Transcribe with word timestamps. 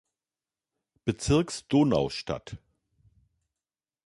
Bezirks 1.05 1.67
Donaustadt. 1.67 2.57